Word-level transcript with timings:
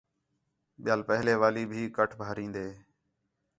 ٻِیال 0.83 1.01
پہلے 1.09 1.33
والے 1.41 1.63
بھی 1.71 1.81
کٹ 1.97 2.09
بھاریندے 2.21 2.67